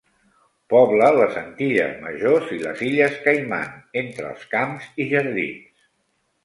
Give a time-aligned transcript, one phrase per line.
[0.73, 5.87] Pobla les Antilles majors i les illes Caiman entre els camps i jardins.